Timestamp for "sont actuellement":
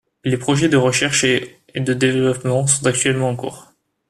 2.65-3.29